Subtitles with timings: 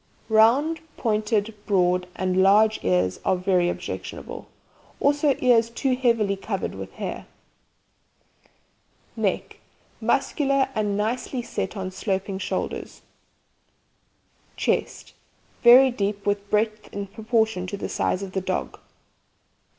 [0.29, 4.47] Round, pointed, broad and large ears are very objectionable,
[4.99, 7.27] also ears too heavily covered with hair.
[9.15, 9.59] NECK
[10.01, 13.03] Muscular, and nicely set on sloping shoulders.
[14.57, 15.13] CHEST
[15.61, 18.79] Very deep, with breadth in proportion to the size of the dog.